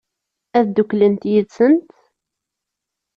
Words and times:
Ad 0.57 0.65
dduklent 0.67 1.29
yid-sent? 1.31 1.89